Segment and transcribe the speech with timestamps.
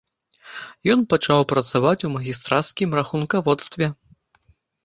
[0.93, 3.93] Ён пачаў працаваць у магістрацкім рахункаводстве.